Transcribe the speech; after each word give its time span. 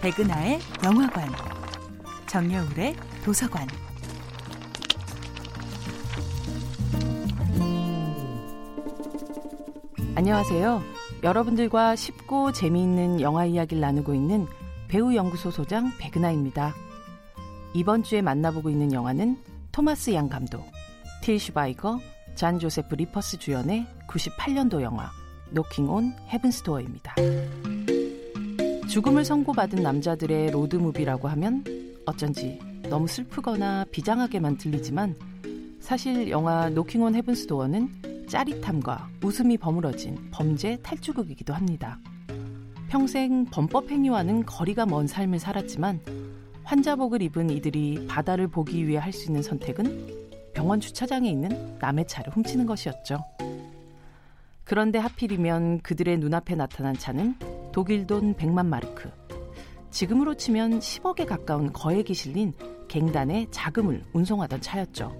백은하의 0.00 0.60
영화관, 0.84 1.28
정여울의 2.26 2.94
도서관. 3.24 3.66
안녕하세요. 10.14 10.82
여러분들과 11.24 11.96
쉽고 11.96 12.52
재미있는 12.52 13.20
영화 13.20 13.44
이야기를 13.44 13.80
나누고 13.80 14.14
있는 14.14 14.46
배우 14.86 15.14
연구소 15.14 15.50
소장 15.50 15.90
백은하입니다. 15.98 16.74
이번 17.74 18.04
주에 18.04 18.22
만나보고 18.22 18.70
있는 18.70 18.92
영화는 18.92 19.36
토마스 19.72 20.14
얀 20.14 20.28
감독, 20.28 20.64
틸 21.22 21.40
슈바이거, 21.40 21.98
잔 22.36 22.60
조세프 22.60 22.94
리퍼스 22.94 23.38
주연의 23.38 23.86
98년도 24.08 24.80
영화 24.82 25.10
노킹 25.50 25.90
온 25.90 26.14
헤븐스 26.28 26.62
도어입니다. 26.62 27.16
죽음을 28.98 29.24
선고받은 29.24 29.80
남자들의 29.80 30.50
로드무비라고 30.50 31.28
하면 31.28 31.62
어쩐지 32.04 32.58
너무 32.90 33.06
슬프거나 33.06 33.84
비장하게만 33.92 34.58
들리지만 34.58 35.14
사실 35.78 36.30
영화 36.30 36.68
노킹 36.68 37.02
온 37.02 37.14
헤븐스 37.14 37.46
도어는 37.46 38.26
짜릿함과 38.26 39.08
웃음이 39.22 39.56
버무러진 39.58 40.18
범죄 40.32 40.78
탈주극이기도 40.82 41.54
합니다. 41.54 42.00
평생 42.88 43.44
범법 43.44 43.88
행위와는 43.88 44.44
거리가 44.44 44.84
먼 44.84 45.06
삶을 45.06 45.38
살았지만 45.38 46.00
환자복을 46.64 47.22
입은 47.22 47.50
이들이 47.50 48.04
바다를 48.08 48.48
보기 48.48 48.88
위해 48.88 48.98
할 48.98 49.12
수 49.12 49.26
있는 49.26 49.44
선택은 49.44 50.52
병원 50.54 50.80
주차장에 50.80 51.30
있는 51.30 51.78
남의 51.78 52.08
차를 52.08 52.32
훔치는 52.32 52.66
것이었죠. 52.66 53.24
그런데 54.64 54.98
하필이면 54.98 55.82
그들의 55.82 56.18
눈앞에 56.18 56.56
나타난 56.56 56.94
차는 56.94 57.57
독일 57.78 58.08
돈 58.08 58.34
100만 58.34 58.66
마르크. 58.66 59.08
지금으로 59.90 60.34
치면 60.34 60.80
10억에 60.80 61.24
가까운 61.24 61.72
거액이 61.72 62.12
실린 62.12 62.52
갱단의 62.88 63.52
자금을 63.52 64.02
운송하던 64.12 64.60
차였죠. 64.60 65.16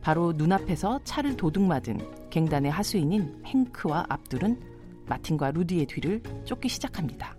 바로 0.00 0.32
눈앞에서 0.32 1.00
차를 1.02 1.36
도둑맞은 1.36 2.30
갱단의 2.30 2.70
하수인인 2.70 3.42
행크와 3.44 4.06
압둘은 4.08 4.60
마틴과 5.08 5.50
루디의 5.50 5.86
뒤를 5.86 6.22
쫓기 6.44 6.68
시작합니다. 6.68 7.36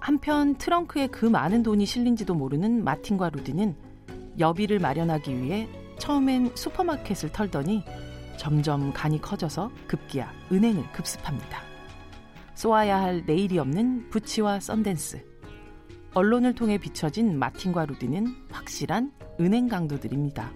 한편 0.00 0.54
트렁크에 0.56 1.08
그 1.08 1.26
많은 1.26 1.62
돈이 1.62 1.84
실린지도 1.84 2.34
모르는 2.34 2.82
마틴과 2.82 3.28
루디는 3.28 3.76
여비를 4.38 4.78
마련하기 4.78 5.38
위해 5.42 5.68
처음엔 5.98 6.52
슈퍼마켓을 6.56 7.30
털더니 7.30 7.84
점점 8.38 8.94
간이 8.94 9.20
커져서 9.20 9.70
급기야 9.86 10.32
은행을 10.50 10.92
급습합니다. 10.92 11.75
쏘아야 12.56 13.02
할 13.02 13.22
내일이 13.26 13.58
없는 13.58 14.08
부치와 14.08 14.60
썬댄스. 14.60 15.22
언론을 16.14 16.54
통해 16.54 16.78
비춰진 16.78 17.38
마틴과 17.38 17.84
루디는 17.84 18.26
확실한 18.50 19.12
은행 19.38 19.68
강도들입니다. 19.68 20.50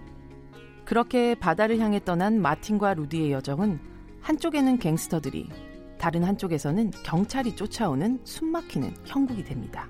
그렇게 0.83 1.35
바다를 1.35 1.77
향해 1.77 2.03
떠난 2.03 2.41
마틴과 2.41 2.95
루디의 2.95 3.31
여정은 3.33 3.79
한쪽에는 4.19 4.79
갱스터들이, 4.79 5.47
다른 5.99 6.23
한쪽에서는 6.23 6.89
경찰이 7.03 7.55
쫓아오는 7.55 8.19
숨막히는 8.23 8.95
형국이 9.05 9.43
됩니다. 9.43 9.87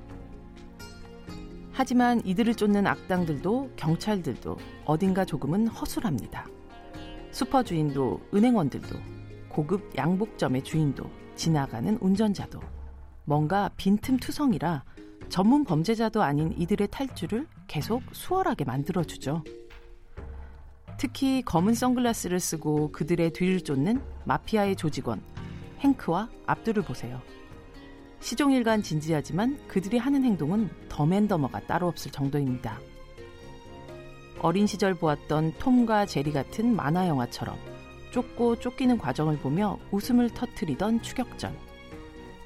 하지만 1.72 2.22
이들을 2.26 2.56
쫓는 2.56 2.88
악당들도 2.88 3.72
경찰들도 3.78 4.58
어딘가 4.84 5.24
조금은 5.24 5.68
허술합니다. 5.68 6.46
슈퍼 7.32 7.64
주인도 7.64 8.20
은행원들도 8.34 8.98
고급 9.48 9.96
양복점의 9.96 10.66
주인도 10.66 11.10
지나가는 11.36 11.98
운전자도 12.02 12.60
뭔가 13.26 13.70
빈틈투성이라 13.78 14.84
전문 15.30 15.64
범죄자도 15.64 16.22
아닌 16.22 16.54
이들의 16.58 16.90
탈주를 16.92 17.48
계속 17.68 18.04
수월하게 18.12 18.66
만들어주죠. 18.66 19.44
특히 20.98 21.42
검은 21.42 21.74
선글라스를 21.74 22.40
쓰고 22.40 22.92
그들의 22.92 23.32
뒤를 23.32 23.62
쫓는 23.62 24.04
마피아의 24.26 24.76
조직원 24.76 25.22
행크와 25.80 26.30
압두를 26.46 26.84
보세요. 26.84 27.22
시종일관 28.20 28.84
진지하지만 28.84 29.58
그들이 29.68 29.98
하는 29.98 30.24
행동은 30.24 30.70
더맨더머가 30.90 31.62
따로 31.62 31.88
없을 31.88 32.12
정도입니다. 32.12 32.80
어린 34.42 34.68
시절 34.68 34.94
보았던 34.94 35.54
톰과 35.60 36.06
제리 36.06 36.32
같은 36.32 36.76
만화 36.76 37.08
영화처럼 37.08 37.58
쫓고 38.12 38.60
쫓기는 38.60 38.98
과정을 38.98 39.38
보며 39.40 39.78
웃음을 39.92 40.30
터트리던 40.30 41.02
추격전. 41.02 41.58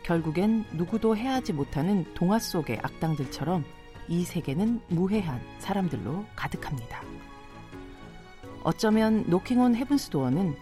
결국엔 0.03 0.65
누구도 0.73 1.17
해하지 1.17 1.53
못하는 1.53 2.05
동화 2.13 2.37
속의 2.37 2.79
악당들처럼 2.83 3.65
이 4.07 4.23
세계는 4.23 4.81
무해한 4.87 5.41
사람들로 5.57 6.25
가득합니다. 6.35 7.01
어쩌면 8.63 9.23
노킹온 9.27 9.75
헤븐스 9.75 10.09
도어는 10.11 10.55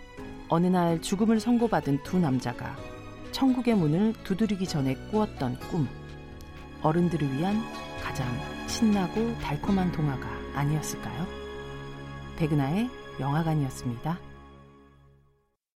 어느 0.48 0.68
날 0.68 1.02
죽음을 1.02 1.40
선고받은 1.40 2.04
두 2.04 2.20
남자가 2.20 2.76
천국의 3.32 3.76
문을 3.76 4.14
두드리기 4.24 4.68
전에 4.68 4.96
꾸었던 5.12 5.60
꿈. 5.70 5.88
어른들을 6.82 7.38
위한 7.38 7.62
가장 8.02 8.28
신나고 8.68 9.38
달콤한 9.40 9.92
동화가 9.92 10.28
아니었을까요? 10.54 11.26
백은하의 12.38 12.90
영화관이었습니다. 13.20 14.33